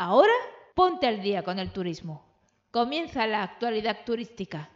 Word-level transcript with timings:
ahora 0.00 0.32
ponte 0.74 1.06
al 1.06 1.20
día 1.20 1.42
con 1.42 1.58
el 1.58 1.72
turismo. 1.72 2.24
Comienza 2.70 3.26
la 3.26 3.42
actualidad 3.42 3.98
turística. 4.06 4.70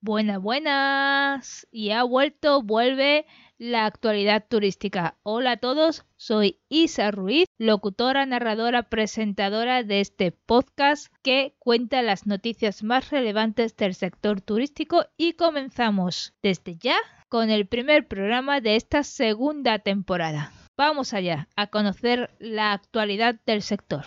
Buenas, 0.00 0.40
buenas. 0.40 1.66
Y 1.72 1.90
ha 1.90 2.04
vuelto, 2.04 2.62
vuelve 2.62 3.26
la 3.58 3.86
actualidad 3.86 4.44
turística. 4.48 5.16
Hola 5.24 5.52
a 5.52 5.56
todos, 5.56 6.04
soy 6.16 6.60
Isa 6.68 7.10
Ruiz, 7.10 7.46
locutora, 7.58 8.24
narradora, 8.24 8.84
presentadora 8.84 9.82
de 9.82 10.00
este 10.00 10.30
podcast 10.30 11.12
que 11.22 11.56
cuenta 11.58 12.02
las 12.02 12.26
noticias 12.26 12.84
más 12.84 13.10
relevantes 13.10 13.76
del 13.76 13.96
sector 13.96 14.40
turístico 14.40 15.06
y 15.16 15.32
comenzamos 15.32 16.34
desde 16.40 16.76
ya 16.76 16.96
con 17.28 17.50
el 17.50 17.66
primer 17.66 18.06
programa 18.06 18.60
de 18.60 18.76
esta 18.76 19.02
segunda 19.02 19.80
temporada. 19.80 20.52
Vamos 20.84 21.14
allá 21.14 21.46
a 21.54 21.68
conocer 21.68 22.30
la 22.40 22.72
actualidad 22.72 23.36
del 23.46 23.62
sector. 23.62 24.06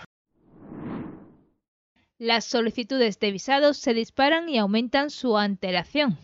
Las 2.17 2.43
solicitudes 2.43 3.17
de 3.17 3.31
visados 3.31 3.77
se 3.77 3.93
disparan 3.93 4.49
y 4.49 4.57
aumentan 4.57 5.09
su 5.09 5.37
antelación. 5.37 6.17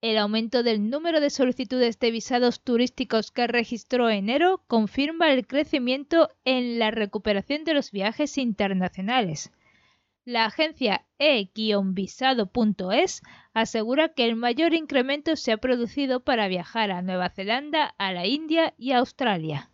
El 0.00 0.16
aumento 0.16 0.62
del 0.62 0.88
número 0.90 1.18
de 1.20 1.30
solicitudes 1.30 1.98
de 1.98 2.12
visados 2.12 2.60
turísticos 2.60 3.32
que 3.32 3.48
registró 3.48 4.10
enero 4.10 4.62
confirma 4.68 5.32
el 5.32 5.48
crecimiento 5.48 6.30
en 6.44 6.78
la 6.78 6.92
recuperación 6.92 7.64
de 7.64 7.74
los 7.74 7.90
viajes 7.90 8.38
internacionales. 8.38 9.50
La 10.26 10.46
agencia 10.46 11.06
e-visado.es 11.20 12.02
asegura 13.54 14.08
que 14.08 14.24
el 14.24 14.34
mayor 14.34 14.74
incremento 14.74 15.36
se 15.36 15.52
ha 15.52 15.56
producido 15.56 16.18
para 16.18 16.48
viajar 16.48 16.90
a 16.90 17.00
Nueva 17.00 17.30
Zelanda, 17.30 17.94
a 17.96 18.12
la 18.12 18.26
India 18.26 18.74
y 18.76 18.90
a 18.90 18.98
Australia. 18.98 19.70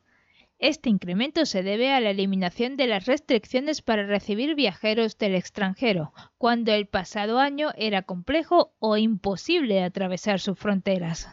Este 0.58 0.90
incremento 0.90 1.46
se 1.46 1.62
debe 1.62 1.90
a 1.90 2.00
la 2.00 2.10
eliminación 2.10 2.76
de 2.76 2.86
las 2.86 3.06
restricciones 3.06 3.80
para 3.80 4.04
recibir 4.04 4.54
viajeros 4.54 5.16
del 5.16 5.36
extranjero, 5.36 6.12
cuando 6.36 6.70
el 6.74 6.86
pasado 6.86 7.38
año 7.38 7.70
era 7.74 8.02
complejo 8.02 8.74
o 8.78 8.98
imposible 8.98 9.82
atravesar 9.82 10.38
sus 10.38 10.58
fronteras. 10.58 11.30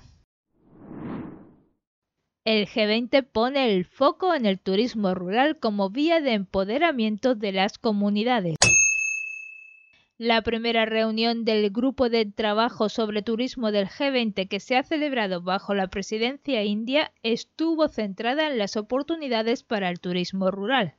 El 2.45 2.67
G20 2.67 3.27
pone 3.29 3.69
el 3.75 3.83
foco 3.83 4.33
en 4.33 4.45
el 4.45 4.61
turismo 4.61 5.13
rural 5.13 5.59
como 5.59 5.89
vía 5.89 6.21
de 6.21 6.35
empoderamiento 6.35 7.35
de 7.35 7.51
las 7.51 7.77
comunidades. 7.77 8.55
La 10.21 10.41
primera 10.41 10.83
reunión 10.83 11.45
del 11.45 11.69
Grupo 11.69 12.09
de 12.09 12.25
Trabajo 12.25 12.89
sobre 12.89 13.21
Turismo 13.21 13.71
del 13.71 13.87
G20 13.87 14.49
que 14.49 14.59
se 14.59 14.75
ha 14.75 14.83
celebrado 14.83 15.41
bajo 15.41 15.73
la 15.73 15.87
presidencia 15.87 16.61
india 16.61 17.13
estuvo 17.23 17.87
centrada 17.87 18.47
en 18.47 18.57
las 18.57 18.75
oportunidades 18.75 19.63
para 19.63 19.89
el 19.89 20.01
turismo 20.01 20.51
rural. 20.51 20.95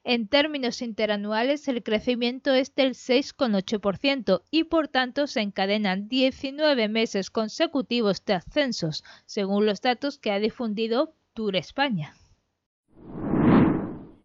En 0.04 0.26
términos 0.26 0.82
interanuales, 0.82 1.68
el 1.68 1.84
crecimiento 1.84 2.52
es 2.52 2.74
del 2.74 2.94
6,8% 2.94 4.42
y 4.50 4.64
por 4.64 4.88
tanto 4.88 5.28
se 5.28 5.42
encadenan 5.42 6.08
19 6.08 6.88
meses 6.88 7.30
consecutivos 7.30 8.24
de 8.24 8.34
ascensos, 8.34 9.04
según 9.26 9.64
los 9.64 9.80
datos 9.80 10.18
que 10.18 10.32
ha 10.32 10.40
difundido 10.40 11.14
Tour 11.34 11.54
España. 11.54 12.14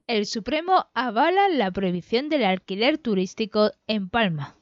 El 0.08 0.26
Supremo 0.26 0.88
avala 0.96 1.48
la 1.50 1.70
prohibición 1.70 2.30
del 2.30 2.46
alquiler 2.46 2.98
turístico 2.98 3.72
en 3.86 4.10
Palma. 4.10 4.56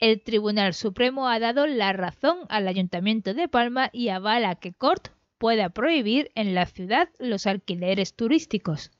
El 0.00 0.22
Tribunal 0.22 0.74
Supremo 0.74 1.28
ha 1.28 1.40
dado 1.40 1.66
la 1.66 1.92
razón 1.92 2.38
al 2.48 2.68
Ayuntamiento 2.68 3.34
de 3.34 3.48
Palma 3.48 3.90
y 3.92 4.10
avala 4.10 4.54
que 4.54 4.72
Cort 4.72 5.08
pueda 5.38 5.70
prohibir 5.70 6.30
en 6.36 6.54
la 6.54 6.66
ciudad 6.66 7.08
los 7.18 7.48
alquileres 7.48 8.14
turísticos. 8.14 8.92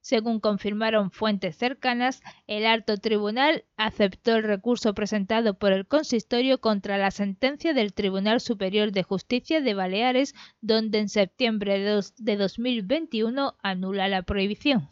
Según 0.00 0.38
confirmaron 0.40 1.10
fuentes 1.10 1.56
cercanas, 1.56 2.22
el 2.46 2.66
alto 2.66 2.96
tribunal 2.96 3.64
aceptó 3.76 4.36
el 4.36 4.44
recurso 4.44 4.94
presentado 4.94 5.58
por 5.58 5.72
el 5.72 5.86
consistorio 5.86 6.60
contra 6.60 6.98
la 6.98 7.10
sentencia 7.10 7.74
del 7.74 7.92
Tribunal 7.92 8.40
Superior 8.40 8.92
de 8.92 9.02
Justicia 9.02 9.60
de 9.60 9.74
Baleares, 9.74 10.34
donde 10.60 10.98
en 10.98 11.08
septiembre 11.08 11.80
de 11.80 12.36
2021 12.36 13.56
anula 13.60 14.08
la 14.08 14.22
prohibición. 14.22 14.88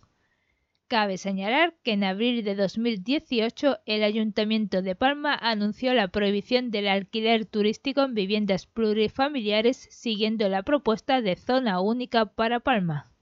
Cabe 0.88 1.18
señalar 1.18 1.74
que 1.82 1.92
en 1.92 2.04
abril 2.04 2.44
de 2.44 2.54
2018 2.54 3.78
el 3.86 4.02
Ayuntamiento 4.02 4.82
de 4.82 4.94
Palma 4.94 5.34
anunció 5.34 5.94
la 5.94 6.08
prohibición 6.08 6.70
del 6.70 6.88
alquiler 6.88 7.46
turístico 7.46 8.02
en 8.02 8.14
viviendas 8.14 8.66
plurifamiliares 8.66 9.88
siguiendo 9.90 10.48
la 10.48 10.62
propuesta 10.62 11.22
de 11.22 11.36
zona 11.36 11.80
única 11.80 12.26
para 12.26 12.60
Palma 12.60 13.15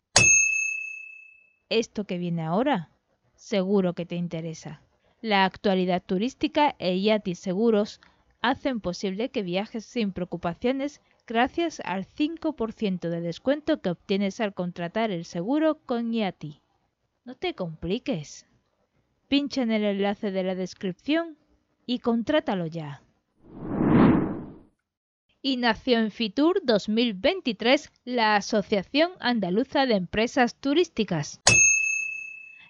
esto 1.79 2.05
que 2.05 2.19
viene 2.19 2.43
ahora 2.43 2.91
seguro 3.37 3.93
que 3.95 4.07
te 4.07 4.17
interesa. 4.17 4.81
La 5.21 5.45
actualidad 5.45 6.03
turística 6.05 6.75
e 6.79 7.01
Yati 7.01 7.35
Seguros 7.35 8.01
hacen 8.41 8.81
posible 8.81 9.31
que 9.31 9.43
viajes 9.43 9.85
sin 9.85 10.13
preocupaciones 10.13 11.01
gracias 11.27 11.81
al 11.85 12.07
5% 12.07 13.09
de 13.09 13.21
descuento 13.21 13.81
que 13.81 13.91
obtienes 13.91 14.41
al 14.41 14.53
contratar 14.53 15.11
el 15.11 15.25
seguro 15.25 15.79
con 15.87 16.13
Yati. 16.13 16.61
No 17.25 17.35
te 17.35 17.55
compliques. 17.55 18.47
Pincha 19.29 19.63
en 19.63 19.73
el 19.73 19.85
enlace 19.85 20.31
de 20.31 20.43
la 20.43 20.55
descripción 20.55 21.39
y 21.87 22.01
contrátalo 22.01 22.67
ya. 22.67 23.03
Y 25.41 25.57
nació 25.57 25.99
en 25.99 26.11
Fitur 26.11 26.61
2023 26.65 27.93
la 28.05 28.37
Asociación 28.37 29.13
Andaluza 29.21 29.87
de 29.87 29.95
Empresas 29.95 30.55
Turísticas. 30.55 31.41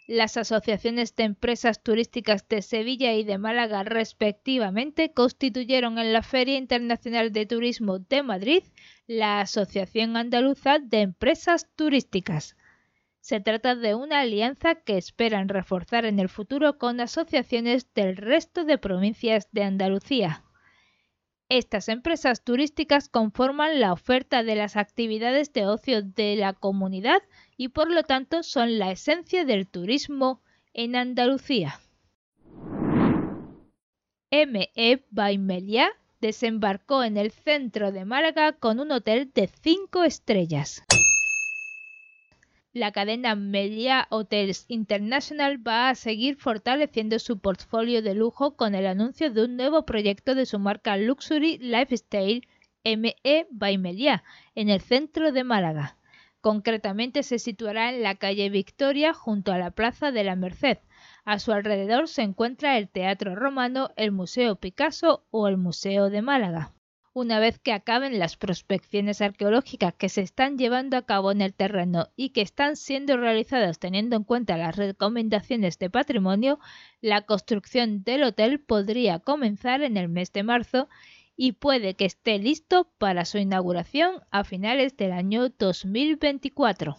Las 0.07 0.37
asociaciones 0.37 1.17
de 1.17 1.25
empresas 1.25 1.83
turísticas 1.83 2.47
de 2.47 2.61
Sevilla 2.61 3.15
y 3.15 3.25
de 3.25 3.39
Málaga 3.39 3.85
respectivamente 3.85 5.15
constituyeron 5.15 5.99
en 5.99 6.13
la 6.13 6.23
Feria 6.23 6.59
Internacional 6.59 7.33
de 7.33 7.47
Turismo 7.47 7.99
de 8.01 8.23
Madrid 8.23 8.63
la 9.07 9.41
Asociación 9.41 10.19
Andaluza 10.19 10.79
de 10.79 11.01
Empresas 11.01 11.71
Turísticas. 11.75 12.55
Se 13.21 13.41
trata 13.41 13.77
de 13.77 13.95
una 13.95 14.21
alianza 14.21 14.75
que 14.75 14.99
esperan 14.99 15.49
reforzar 15.49 16.05
en 16.05 16.19
el 16.19 16.29
futuro 16.29 16.77
con 16.77 17.01
asociaciones 17.01 17.95
del 17.95 18.19
resto 18.19 18.67
de 18.67 18.77
provincias 18.77 19.49
de 19.53 19.63
Andalucía. 19.63 20.44
Estas 21.51 21.89
empresas 21.89 22.43
turísticas 22.43 23.09
conforman 23.09 23.79
la 23.79 23.93
oferta 23.93 24.43
de 24.43 24.55
las 24.55 24.77
actividades 24.77 25.53
de 25.53 25.67
ocio 25.67 26.03
de 26.03 26.37
la 26.37 26.55
comunidad 26.55 27.23
y 27.57 27.69
por 27.69 27.91
lo 27.91 28.03
tanto 28.03 28.43
son 28.43 28.79
la 28.79 28.91
esencia 28.91 29.45
del 29.45 29.69
turismo 29.69 30.41
en 30.73 30.97
Andalucía. 30.97 31.81
ME 34.31 35.05
Baimelia 35.11 35.91
desembarcó 36.21 37.05
en 37.05 37.19
el 37.19 37.31
centro 37.31 37.93
de 37.93 38.05
Málaga 38.05 38.53
con 38.53 38.81
un 38.81 38.91
hotel 38.91 39.31
de 39.35 39.47
5 39.47 40.05
estrellas. 40.05 40.83
La 42.75 42.91
cadena 42.91 43.37
Melia 43.37 44.09
Hotels 44.11 44.65
International 44.67 45.65
va 45.65 45.91
a 45.91 45.95
seguir 45.95 46.35
fortaleciendo 46.35 47.21
su 47.21 47.39
portfolio 47.39 48.03
de 48.03 48.15
lujo 48.17 48.57
con 48.57 48.75
el 48.75 48.89
anuncio 48.89 49.31
de 49.31 49.45
un 49.45 49.57
nuevo 49.57 49.87
proyecto 49.87 50.35
de 50.35 50.45
su 50.45 50.59
marca 50.59 50.97
Luxury 50.97 51.59
Lifestyle 51.59 52.43
ME 52.85 53.47
by 53.53 53.79
Melia 53.79 54.25
en 54.57 54.71
el 54.71 54.81
centro 54.81 55.31
de 55.31 55.45
Málaga. 55.45 55.99
Concretamente 56.41 57.23
se 57.23 57.39
situará 57.39 57.91
en 57.91 58.03
la 58.03 58.17
calle 58.17 58.51
Victoria 58.51 59.15
junto 59.15 59.53
a 59.53 59.59
la 59.59 59.71
Plaza 59.71 60.11
de 60.11 60.25
la 60.25 60.35
Merced. 60.35 60.79
A 61.25 61.39
su 61.39 61.53
alrededor 61.53 62.09
se 62.09 62.23
encuentra 62.23 62.77
el 62.77 62.89
Teatro 62.89 63.37
Romano, 63.37 63.91
el 63.95 64.11
Museo 64.11 64.57
Picasso 64.57 65.25
o 65.31 65.47
el 65.47 65.59
Museo 65.59 66.11
de 66.11 66.23
Málaga. 66.23 66.74
Una 67.17 67.39
vez 67.39 67.61
que 67.61 67.73
acaben 67.73 68.19
las 68.19 68.37
prospecciones 68.37 69.21
arqueológicas 69.21 69.95
que 69.95 70.09
se 70.09 70.21
están 70.21 70.59
llevando 70.59 70.97
a 70.97 71.03
cabo 71.03 71.31
en 71.31 71.43
el 71.43 71.55
terreno 71.55 72.09
y 72.17 72.31
que 72.31 72.41
están 72.41 72.75
siendo 72.75 73.17
realizadas 73.17 73.79
teniendo 73.79 74.17
en 74.17 74.25
cuenta 74.25 74.57
las 74.57 74.75
recomendaciones 74.75 75.79
de 75.79 75.91
patrimonio, 75.91 76.59
la 77.01 77.23
construcción 77.23 78.03
del 78.03 78.25
hotel 78.25 78.59
podría 78.59 79.21
comenzar 79.21 79.83
en 79.83 79.97
el 79.97 80.09
mes 80.09 80.33
de 80.33 80.43
marzo 80.43 80.89
y 81.37 81.53
puede 81.53 81.95
que 81.95 82.05
esté 82.05 82.41
listo 82.41 82.91
para 82.99 83.25
su 83.25 83.39
inauguración 83.39 84.21
a 84.33 84.43
finales 84.43 84.97
del 84.97 85.13
año 85.13 85.51
2024. 85.51 86.97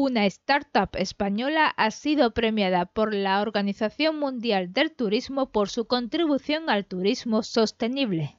Una 0.00 0.26
startup 0.26 0.90
española 0.94 1.66
ha 1.76 1.90
sido 1.90 2.32
premiada 2.32 2.86
por 2.86 3.12
la 3.12 3.42
Organización 3.42 4.16
Mundial 4.16 4.72
del 4.72 4.92
Turismo 4.92 5.50
por 5.50 5.70
su 5.70 5.88
contribución 5.88 6.70
al 6.70 6.86
turismo 6.86 7.42
sostenible. 7.42 8.36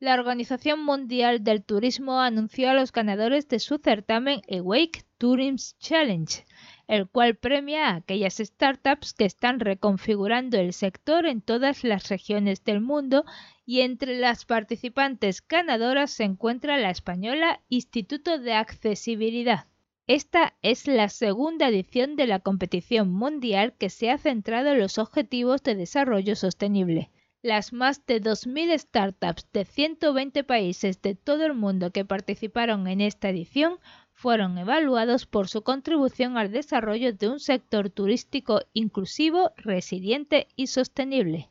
La 0.00 0.12
Organización 0.12 0.84
Mundial 0.84 1.44
del 1.44 1.64
Turismo 1.64 2.20
anunció 2.20 2.68
a 2.68 2.74
los 2.74 2.92
ganadores 2.92 3.48
de 3.48 3.58
su 3.58 3.78
certamen 3.78 4.42
Awake 4.50 5.06
Tourism 5.16 5.56
Challenge, 5.78 6.44
el 6.86 7.08
cual 7.08 7.36
premia 7.36 7.88
a 7.88 7.96
aquellas 7.96 8.36
startups 8.36 9.14
que 9.14 9.24
están 9.24 9.60
reconfigurando 9.60 10.58
el 10.58 10.72
sector 10.72 11.26
en 11.26 11.40
todas 11.40 11.84
las 11.84 12.08
regiones 12.08 12.64
del 12.64 12.80
mundo 12.80 13.24
y 13.66 13.80
entre 13.80 14.18
las 14.18 14.44
participantes 14.44 15.46
ganadoras 15.46 16.10
se 16.10 16.24
encuentra 16.24 16.76
la 16.76 16.90
española 16.90 17.60
Instituto 17.68 18.38
de 18.38 18.52
Accesibilidad. 18.54 19.66
Esta 20.06 20.54
es 20.60 20.86
la 20.86 21.08
segunda 21.08 21.68
edición 21.68 22.16
de 22.16 22.26
la 22.26 22.40
competición 22.40 23.10
mundial 23.10 23.72
que 23.78 23.88
se 23.88 24.10
ha 24.10 24.18
centrado 24.18 24.72
en 24.72 24.80
los 24.80 24.98
objetivos 24.98 25.62
de 25.62 25.76
desarrollo 25.76 26.36
sostenible. 26.36 27.10
Las 27.40 27.72
más 27.72 28.04
de 28.04 28.20
2.000 28.20 28.78
startups 28.78 29.48
de 29.52 29.64
120 29.64 30.44
países 30.44 31.00
de 31.00 31.14
todo 31.14 31.46
el 31.46 31.54
mundo 31.54 31.90
que 31.90 32.04
participaron 32.04 32.86
en 32.86 33.00
esta 33.00 33.30
edición 33.30 33.78
fueron 34.14 34.56
evaluados 34.56 35.26
por 35.26 35.48
su 35.48 35.62
contribución 35.62 36.38
al 36.38 36.50
desarrollo 36.50 37.12
de 37.12 37.28
un 37.28 37.40
sector 37.40 37.90
turístico 37.90 38.60
inclusivo, 38.72 39.52
resiliente 39.56 40.48
y 40.56 40.68
sostenible. 40.68 41.50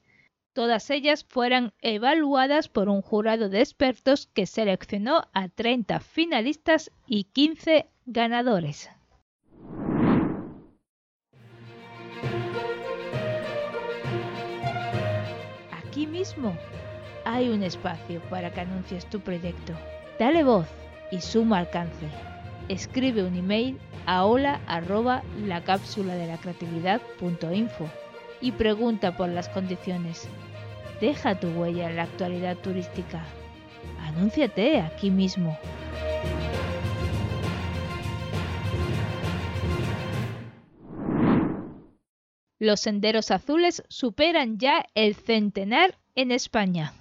Todas 0.54 0.90
ellas 0.90 1.26
fueron 1.28 1.74
evaluadas 1.82 2.70
por 2.70 2.88
un 2.88 3.02
jurado 3.02 3.50
de 3.50 3.60
expertos 3.60 4.28
que 4.34 4.46
seleccionó 4.46 5.24
a 5.34 5.50
30 5.50 6.00
finalistas 6.00 6.92
y 7.06 7.26
15 7.26 7.88
ganadores. 8.06 8.90
Aquí 15.72 16.08
mismo 16.08 16.56
hay 17.26 17.50
un 17.50 17.64
espacio 17.64 18.22
para 18.30 18.52
que 18.52 18.62
anuncies 18.62 19.10
tu 19.10 19.20
proyecto. 19.20 19.74
Dale 20.20 20.44
voz 20.44 20.68
y 21.12 21.22
suma 21.22 21.60
alcance. 21.60 22.33
Escribe 22.70 23.24
un 23.24 23.36
email 23.36 23.78
a 24.06 24.26
hola 24.26 24.62
arroba 24.68 25.22
la 25.46 25.64
cápsula 25.64 26.16
de 26.16 26.28
la 26.28 26.38
creatividad.info 26.38 27.90
y 28.40 28.52
pregunta 28.54 29.18
por 29.18 29.30
las 29.30 29.50
condiciones. 29.50 30.28
Deja 31.02 31.40
tu 31.40 31.48
huella 31.50 31.90
en 31.90 31.98
la 31.98 32.04
actualidad 32.04 32.56
turística. 32.58 33.26
Anúnciate 34.00 34.80
aquí 34.80 35.12
mismo. 35.12 35.58
Los 42.60 42.80
senderos 42.80 43.30
azules 43.32 43.84
superan 43.90 44.58
ya 44.58 44.86
el 44.96 45.16
centenar 45.16 46.00
en 46.16 46.32
España. 46.32 46.94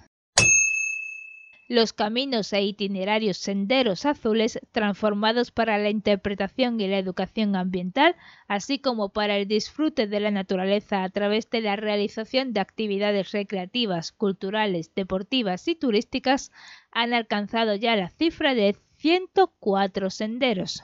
Los 1.68 1.92
caminos 1.92 2.52
e 2.52 2.62
itinerarios 2.62 3.36
senderos 3.36 4.04
azules 4.04 4.58
transformados 4.72 5.52
para 5.52 5.78
la 5.78 5.90
interpretación 5.90 6.80
y 6.80 6.88
la 6.88 6.98
educación 6.98 7.54
ambiental, 7.54 8.16
así 8.48 8.80
como 8.80 9.10
para 9.10 9.36
el 9.36 9.46
disfrute 9.46 10.06
de 10.06 10.20
la 10.20 10.32
naturaleza 10.32 11.04
a 11.04 11.08
través 11.08 11.48
de 11.50 11.60
la 11.60 11.76
realización 11.76 12.52
de 12.52 12.60
actividades 12.60 13.30
recreativas, 13.30 14.12
culturales, 14.12 14.94
deportivas 14.94 15.66
y 15.68 15.76
turísticas, 15.76 16.50
han 16.90 17.14
alcanzado 17.14 17.76
ya 17.76 17.94
la 17.96 18.10
cifra 18.10 18.54
de 18.54 18.76
104 18.96 20.10
senderos. 20.10 20.82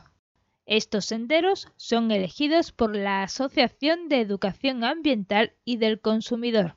Estos 0.64 1.06
senderos 1.06 1.68
son 1.76 2.10
elegidos 2.12 2.72
por 2.72 2.94
la 2.94 3.22
Asociación 3.24 4.08
de 4.08 4.20
Educación 4.20 4.84
Ambiental 4.84 5.54
y 5.64 5.78
del 5.78 6.00
Consumidor. 6.00 6.76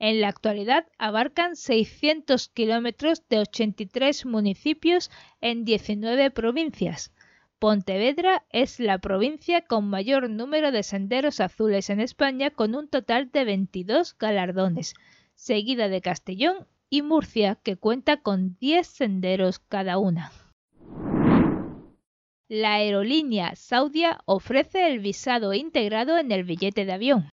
En 0.00 0.22
la 0.22 0.28
actualidad 0.28 0.86
abarcan 0.96 1.56
600 1.56 2.48
kilómetros 2.48 3.22
de 3.28 3.40
83 3.40 4.24
municipios 4.24 5.10
en 5.42 5.66
19 5.66 6.30
provincias. 6.30 7.12
Pontevedra 7.58 8.46
es 8.48 8.80
la 8.80 8.96
provincia 8.96 9.60
con 9.60 9.90
mayor 9.90 10.30
número 10.30 10.72
de 10.72 10.82
senderos 10.82 11.40
azules 11.40 11.90
en 11.90 12.00
España 12.00 12.48
con 12.48 12.74
un 12.74 12.88
total 12.88 13.30
de 13.30 13.44
22 13.44 14.16
galardones, 14.18 14.94
seguida 15.34 15.90
de 15.90 16.00
Castellón 16.00 16.66
y 16.88 17.02
Murcia 17.02 17.56
que 17.56 17.76
cuenta 17.76 18.22
con 18.22 18.56
10 18.58 18.86
senderos 18.86 19.58
cada 19.58 19.98
una. 19.98 20.32
La 22.48 22.76
aerolínea 22.76 23.54
Saudia 23.54 24.22
ofrece 24.24 24.90
el 24.90 25.00
visado 25.00 25.52
integrado 25.52 26.16
en 26.16 26.32
el 26.32 26.44
billete 26.44 26.86
de 26.86 26.92
avión. 26.94 27.30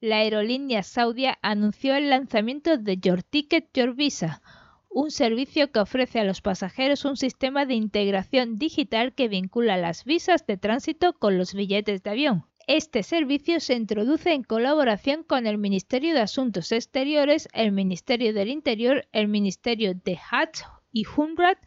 La 0.00 0.18
aerolínea 0.18 0.82
Saudia 0.82 1.38
anunció 1.40 1.94
el 1.94 2.10
lanzamiento 2.10 2.76
de 2.76 2.98
Your 2.98 3.22
Ticket 3.22 3.70
Your 3.72 3.94
Visa, 3.94 4.42
un 4.90 5.10
servicio 5.10 5.72
que 5.72 5.80
ofrece 5.80 6.20
a 6.20 6.24
los 6.24 6.42
pasajeros 6.42 7.06
un 7.06 7.16
sistema 7.16 7.64
de 7.64 7.74
integración 7.74 8.58
digital 8.58 9.14
que 9.14 9.28
vincula 9.28 9.78
las 9.78 10.04
visas 10.04 10.46
de 10.46 10.58
tránsito 10.58 11.14
con 11.14 11.38
los 11.38 11.54
billetes 11.54 12.02
de 12.02 12.10
avión. 12.10 12.44
Este 12.66 13.02
servicio 13.02 13.58
se 13.58 13.74
introduce 13.74 14.34
en 14.34 14.42
colaboración 14.42 15.22
con 15.22 15.46
el 15.46 15.56
Ministerio 15.56 16.12
de 16.12 16.20
Asuntos 16.20 16.72
Exteriores, 16.72 17.48
el 17.54 17.72
Ministerio 17.72 18.34
del 18.34 18.48
Interior, 18.48 19.06
el 19.12 19.28
Ministerio 19.28 19.94
de 19.94 20.18
Hajj 20.30 20.62
y 20.92 21.06
Humrat 21.06 21.58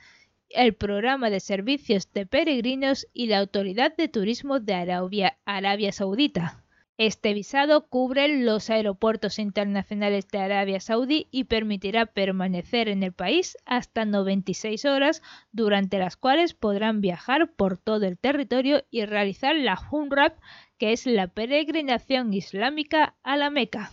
el 0.49 0.73
Programa 0.73 1.29
de 1.29 1.39
Servicios 1.39 2.11
de 2.11 2.25
Peregrinos 2.25 3.07
y 3.13 3.27
la 3.27 3.39
Autoridad 3.39 3.95
de 3.95 4.07
Turismo 4.07 4.59
de 4.59 4.73
Arabia, 4.73 5.37
Arabia 5.45 5.91
Saudita. 5.91 6.63
Este 6.99 7.33
visado 7.33 7.87
cubre 7.87 8.27
los 8.27 8.69
aeropuertos 8.69 9.39
internacionales 9.39 10.27
de 10.27 10.39
Arabia 10.39 10.81
Saudí 10.81 11.29
y 11.31 11.45
permitirá 11.45 12.07
permanecer 12.07 12.89
en 12.89 13.03
el 13.03 13.13
país 13.13 13.57
hasta 13.65 14.03
96 14.03 14.83
horas, 14.83 15.21
durante 15.53 15.97
las 15.97 16.17
cuales 16.17 16.53
podrán 16.53 16.99
viajar 16.99 17.53
por 17.53 17.77
todo 17.77 18.05
el 18.05 18.17
territorio 18.17 18.83
y 18.91 19.05
realizar 19.05 19.55
la 19.55 19.79
Umrah, 19.89 20.35
que 20.77 20.91
es 20.91 21.05
la 21.05 21.27
peregrinación 21.27 22.33
islámica 22.33 23.15
a 23.23 23.37
la 23.37 23.49
Meca. 23.49 23.91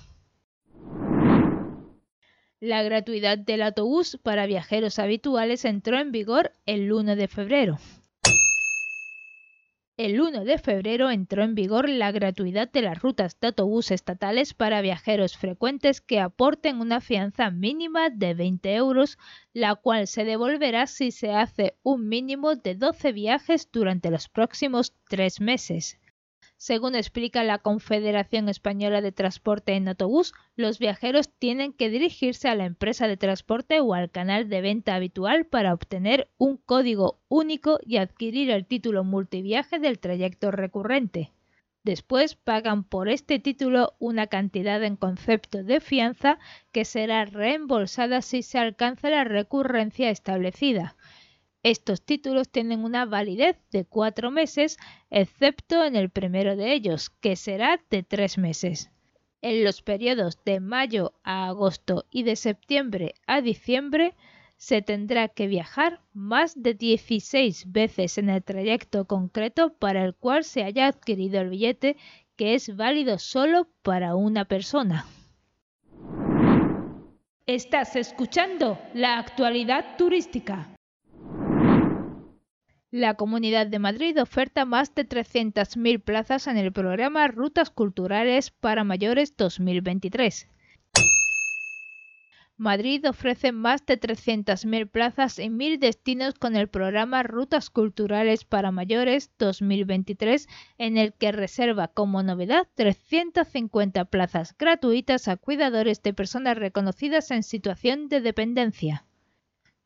La 2.59 2.83
gratuidad 2.83 3.39
del 3.39 3.63
autobús 3.63 4.19
para 4.21 4.47
viajeros 4.47 4.99
habituales 4.99 5.65
entró 5.65 6.01
en 6.01 6.11
vigor 6.11 6.51
el 6.67 6.93
1 6.93 7.15
de 7.15 7.29
febrero. 7.29 7.79
El 9.99 10.21
1 10.21 10.45
de 10.45 10.59
febrero 10.59 11.11
entró 11.11 11.43
en 11.43 11.55
vigor 11.55 11.89
la 11.89 12.13
gratuidad 12.13 12.71
de 12.71 12.83
las 12.83 13.01
rutas 13.01 13.41
de 13.41 13.47
autobús 13.47 13.91
estatales 13.91 14.53
para 14.53 14.83
viajeros 14.83 15.39
frecuentes 15.39 16.03
que 16.03 16.21
aporten 16.21 16.83
una 16.83 17.01
fianza 17.01 17.51
mínima 17.51 18.11
de 18.11 18.35
20 18.35 18.75
euros, 18.75 19.17
la 19.55 19.75
cual 19.75 20.07
se 20.07 20.25
devolverá 20.25 20.87
si 20.87 21.13
se 21.13 21.33
hace 21.33 21.79
un 21.83 22.11
mínimo 22.11 22.57
de 22.57 22.75
12 22.75 23.13
viajes 23.13 23.71
durante 23.73 24.11
los 24.11 24.29
próximos 24.29 24.93
tres 25.09 25.41
meses. 25.41 25.99
Según 26.59 26.95
explica 26.95 27.45
la 27.45 27.59
Confederación 27.59 28.49
Española 28.49 29.03
de 29.03 29.13
Transporte 29.13 29.75
en 29.75 29.89
Autobús, 29.89 30.33
los 30.55 30.79
viajeros 30.79 31.29
tienen 31.29 31.75
que 31.75 31.91
dirigirse 31.91 32.49
a 32.49 32.55
la 32.55 32.65
empresa 32.65 33.07
de 33.09 33.19
transporte 33.19 33.81
o 33.81 33.93
al 33.93 34.11
canal 34.11 34.49
de 34.49 34.63
venta 34.63 34.95
habitual 34.95 35.45
para 35.45 35.75
obtener 35.75 36.31
un 36.39 36.57
código 36.57 37.21
único 37.29 37.79
y 37.85 37.99
adquirir 37.99 38.51
el 38.51 38.65
título 38.65 39.05
multiviaje 39.05 39.79
del 39.79 39.99
trayecto 39.99 40.51
recurrente. 40.51 41.31
Después 41.85 42.35
pagan 42.35 42.85
por 42.85 43.11
este 43.11 43.39
título 43.39 43.95
una 43.99 44.27
cantidad 44.27 44.83
en 44.83 44.97
concepto 44.97 45.63
de 45.63 45.81
fianza 45.81 46.39
que 46.73 46.87
será 46.87 47.27
reembolsada 47.27 48.23
si 48.23 48.43
se 48.43 48.59
alcanza 48.59 49.11
la 49.11 49.25
recurrencia 49.25 50.09
establecida. 50.11 50.96
Estos 51.67 52.01
títulos 52.01 52.49
tienen 52.49 52.85
una 52.85 53.07
validez 53.07 53.57
de 53.73 53.85
cuatro 53.85 54.31
meses, 54.31 54.77
excepto 55.11 55.85
en 55.85 55.97
el 55.97 56.11
primero 56.11 56.55
de 56.55 56.73
ellos, 56.73 57.11
que 57.11 57.35
será 57.35 57.81
de 57.91 58.05
tres 58.05 58.39
meses. 58.39 58.93
En 59.43 59.65
los 59.65 59.83
periodos 59.83 60.39
de 60.45 60.61
mayo 60.61 61.15
a 61.25 61.49
agosto 61.49 62.05
y 62.09 62.23
de 62.23 62.37
septiembre 62.37 63.17
a 63.27 63.41
diciembre 63.41 64.15
se 64.57 64.81
tendrá 64.81 65.27
que 65.27 65.49
viajar 65.49 66.03
más 66.13 66.55
de 66.63 66.75
16 66.75 67.73
veces 67.73 68.17
en 68.17 68.31
el 68.31 68.45
trayecto 68.45 69.07
concreto 69.07 69.75
para 69.77 70.05
el 70.05 70.15
cual 70.15 70.45
se 70.45 70.63
haya 70.63 70.87
adquirido 70.87 71.41
el 71.41 71.51
billete 71.51 71.97
que 72.37 72.55
es 72.55 72.77
válido 72.77 73.19
solo 73.19 73.67
para 73.83 74.15
una 74.15 74.45
persona. 74.45 75.05
Estás 77.45 77.97
escuchando 77.97 78.79
la 78.95 79.19
actualidad 79.19 79.97
turística. 79.99 80.76
La 82.97 83.13
Comunidad 83.13 83.67
de 83.67 83.79
Madrid 83.79 84.19
oferta 84.23 84.65
más 84.65 84.95
de 84.95 85.07
300.000 85.07 86.03
plazas 86.03 86.47
en 86.47 86.57
el 86.57 86.73
programa 86.73 87.29
Rutas 87.29 87.69
Culturales 87.69 88.51
para 88.51 88.85
Mayores 88.85 89.37
2023. 89.37 90.49
Madrid 92.57 93.07
ofrece 93.07 93.53
más 93.53 93.85
de 93.85 94.01
300.000 94.01 94.89
plazas 94.89 95.39
en 95.39 95.59
mil 95.59 95.79
destinos 95.79 96.33
con 96.33 96.57
el 96.57 96.69
programa 96.69 97.23
Rutas 97.23 97.69
Culturales 97.69 98.47
para 98.47 98.71
Mayores 98.71 99.31
2023, 99.39 100.49
en 100.79 100.97
el 100.97 101.13
que 101.13 101.33
reserva 101.33 101.89
como 101.89 102.23
novedad 102.23 102.67
350 102.77 104.07
plazas 104.07 104.57
gratuitas 104.59 105.29
a 105.29 105.37
cuidadores 105.37 106.03
de 106.03 106.15
personas 106.15 106.57
reconocidas 106.57 107.31
en 107.31 107.43
situación 107.43 108.09
de 108.09 108.23
dependencia. 108.23 109.05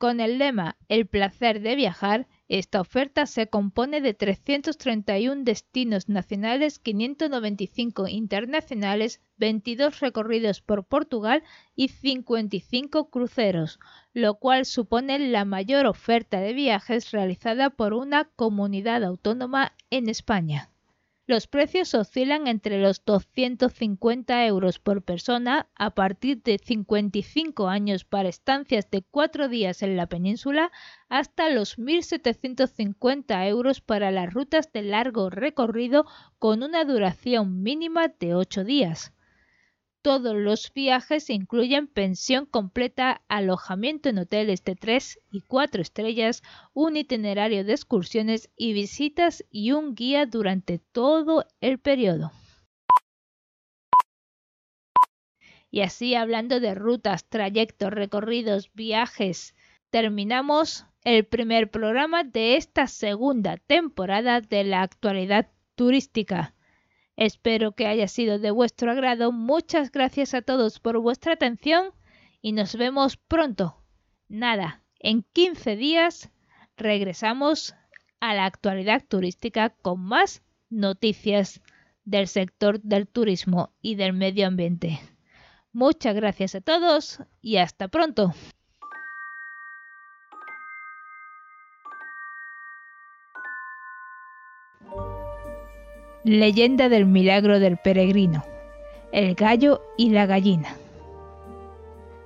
Con 0.00 0.18
el 0.18 0.38
lema 0.38 0.78
El 0.88 1.06
placer 1.06 1.60
de 1.60 1.76
viajar, 1.76 2.26
esta 2.48 2.80
oferta 2.80 3.26
se 3.26 3.48
compone 3.48 4.00
de 4.00 4.14
331 4.14 5.44
destinos 5.44 6.08
nacionales, 6.08 6.78
595 6.78 8.08
internacionales, 8.08 9.20
22 9.36 10.00
recorridos 10.00 10.62
por 10.62 10.84
Portugal 10.84 11.42
y 11.76 11.88
55 11.88 13.10
cruceros, 13.10 13.78
lo 14.14 14.36
cual 14.36 14.64
supone 14.64 15.18
la 15.18 15.44
mayor 15.44 15.84
oferta 15.84 16.40
de 16.40 16.54
viajes 16.54 17.10
realizada 17.10 17.68
por 17.68 17.92
una 17.92 18.24
comunidad 18.24 19.04
autónoma 19.04 19.74
en 19.90 20.08
España. 20.08 20.70
Los 21.30 21.46
precios 21.46 21.94
oscilan 21.94 22.48
entre 22.48 22.82
los 22.82 23.04
250 23.04 24.46
euros 24.46 24.80
por 24.80 25.04
persona 25.04 25.68
a 25.76 25.94
partir 25.94 26.42
de 26.42 26.58
55 26.58 27.68
años 27.68 28.04
para 28.04 28.28
estancias 28.28 28.90
de 28.90 29.02
4 29.08 29.48
días 29.48 29.82
en 29.82 29.96
la 29.96 30.08
península 30.08 30.72
hasta 31.08 31.48
los 31.48 31.78
1.750 31.78 33.46
euros 33.46 33.80
para 33.80 34.10
las 34.10 34.34
rutas 34.34 34.72
de 34.72 34.82
largo 34.82 35.30
recorrido 35.30 36.04
con 36.40 36.64
una 36.64 36.84
duración 36.84 37.62
mínima 37.62 38.08
de 38.08 38.34
8 38.34 38.64
días. 38.64 39.12
Todos 40.02 40.34
los 40.34 40.72
viajes 40.72 41.28
incluyen 41.28 41.86
pensión 41.86 42.46
completa, 42.46 43.20
alojamiento 43.28 44.08
en 44.08 44.18
hoteles 44.18 44.64
de 44.64 44.74
3 44.74 45.20
y 45.30 45.42
4 45.42 45.82
estrellas, 45.82 46.42
un 46.72 46.96
itinerario 46.96 47.64
de 47.64 47.72
excursiones 47.72 48.50
y 48.56 48.72
visitas 48.72 49.44
y 49.50 49.72
un 49.72 49.94
guía 49.94 50.24
durante 50.24 50.78
todo 50.78 51.44
el 51.60 51.78
periodo. 51.78 52.32
Y 55.70 55.82
así 55.82 56.14
hablando 56.14 56.60
de 56.60 56.74
rutas, 56.74 57.28
trayectos, 57.28 57.90
recorridos, 57.90 58.72
viajes, 58.72 59.54
terminamos 59.90 60.86
el 61.04 61.26
primer 61.26 61.70
programa 61.70 62.24
de 62.24 62.56
esta 62.56 62.86
segunda 62.86 63.58
temporada 63.58 64.40
de 64.40 64.64
la 64.64 64.80
actualidad 64.80 65.50
turística. 65.74 66.54
Espero 67.20 67.72
que 67.72 67.86
haya 67.86 68.08
sido 68.08 68.38
de 68.38 68.50
vuestro 68.50 68.90
agrado. 68.90 69.30
Muchas 69.30 69.92
gracias 69.92 70.32
a 70.32 70.40
todos 70.40 70.80
por 70.80 70.98
vuestra 71.00 71.34
atención 71.34 71.90
y 72.40 72.52
nos 72.52 72.76
vemos 72.76 73.18
pronto. 73.18 73.76
Nada, 74.30 74.82
en 74.98 75.22
15 75.34 75.76
días 75.76 76.30
regresamos 76.78 77.74
a 78.20 78.32
la 78.32 78.46
actualidad 78.46 79.04
turística 79.06 79.68
con 79.68 80.00
más 80.00 80.42
noticias 80.70 81.60
del 82.06 82.26
sector 82.26 82.80
del 82.80 83.06
turismo 83.06 83.74
y 83.82 83.96
del 83.96 84.14
medio 84.14 84.46
ambiente. 84.46 84.98
Muchas 85.74 86.14
gracias 86.14 86.54
a 86.54 86.62
todos 86.62 87.18
y 87.42 87.58
hasta 87.58 87.88
pronto. 87.88 88.32
Leyenda 96.22 96.90
del 96.90 97.06
milagro 97.06 97.60
del 97.60 97.78
peregrino, 97.78 98.44
el 99.10 99.34
gallo 99.34 99.80
y 99.96 100.10
la 100.10 100.26
gallina. 100.26 100.76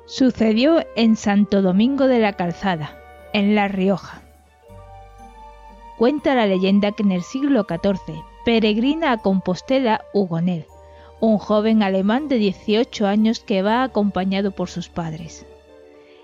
Sucedió 0.04 0.84
en 0.96 1.14
Santo 1.14 1.62
Domingo 1.62 2.08
de 2.08 2.18
la 2.18 2.32
Calzada, 2.32 2.98
en 3.32 3.54
La 3.54 3.68
Rioja. 3.68 4.20
Cuenta 5.96 6.34
la 6.34 6.46
leyenda 6.46 6.90
que 6.90 7.04
en 7.04 7.12
el 7.12 7.22
siglo 7.22 7.66
XIV 7.68 8.20
peregrina 8.44 9.12
a 9.12 9.18
Compostela 9.18 10.04
Hugonel, 10.12 10.66
un 11.20 11.38
joven 11.38 11.84
alemán 11.84 12.26
de 12.26 12.38
18 12.38 13.06
años 13.06 13.38
que 13.38 13.62
va 13.62 13.84
acompañado 13.84 14.50
por 14.50 14.68
sus 14.68 14.88
padres. 14.88 15.46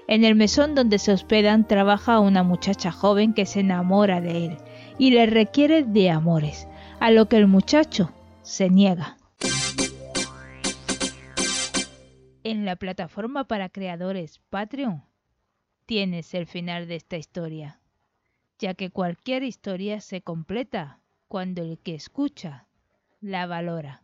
En 0.09 0.25
el 0.25 0.35
mesón 0.35 0.75
donde 0.75 0.99
se 0.99 1.13
hospedan 1.13 1.69
trabaja 1.69 2.19
una 2.19 2.43
muchacha 2.43 2.91
joven 2.91 3.33
que 3.33 3.47
se 3.47 3.61
enamora 3.61 4.21
de 4.21 4.47
él 4.47 4.57
y 4.99 5.13
le 5.13 5.27
requiere 5.27 5.85
de 5.85 6.11
amores, 6.11 6.67
a 7.01 7.11
lo 7.11 7.29
que 7.29 7.39
el 7.39 7.47
muchacho 7.47 8.13
se 8.43 8.69
niega. 8.69 9.17
En 12.45 12.67
la 12.67 12.77
plataforma 12.77 13.45
para 13.45 13.71
creadores 13.71 14.39
Patreon 14.51 15.03
tienes 15.87 16.35
el 16.35 16.47
final 16.47 16.87
de 16.87 16.97
esta 16.97 17.17
historia, 17.17 17.81
ya 18.59 18.75
que 18.75 18.91
cualquier 18.91 19.43
historia 19.43 20.01
se 20.01 20.21
completa 20.21 21.01
cuando 21.27 21.63
el 21.63 21.79
que 21.79 21.95
escucha 21.95 22.67
la 23.21 23.47
valora. 23.47 24.03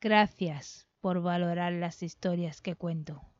Gracias 0.00 0.86
por 1.00 1.22
valorar 1.22 1.72
las 1.72 2.02
historias 2.02 2.60
que 2.60 2.76
cuento. 2.76 3.31